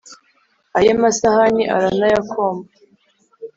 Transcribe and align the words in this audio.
Aye 0.77 0.91
masahani 1.01 1.63
aranayakomba! 1.75 2.67